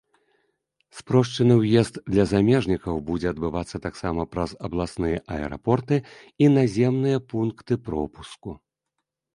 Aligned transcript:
Спрошчаны 0.99 1.53
ўезд 1.59 1.99
для 2.15 2.25
замежнікаў 2.31 2.95
будзе 3.09 3.27
адбывацца 3.33 3.81
таксама 3.87 4.21
праз 4.33 4.51
абласныя 4.69 5.17
аэрапорты 5.37 5.95
і 6.47 6.51
наземныя 6.57 7.17
пункты 7.35 7.73
пропуску. 7.91 8.51